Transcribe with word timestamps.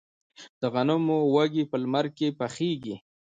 د 0.61 0.63
غنمو 0.73 1.17
وږي 1.35 1.63
په 1.71 1.75
لمر 1.83 2.05
کې 2.17 2.27
پخیږي. 2.39 2.95